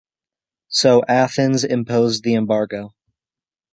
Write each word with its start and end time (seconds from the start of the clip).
So 0.69 1.03
Athens 1.07 1.63
imposed 1.63 2.23
the 2.23 2.33
embargo. 2.33 2.95